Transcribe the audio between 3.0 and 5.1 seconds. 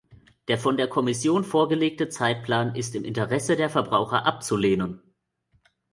Interesse der Verbraucher abzulehnen.